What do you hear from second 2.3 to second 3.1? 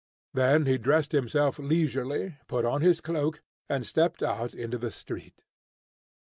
put on his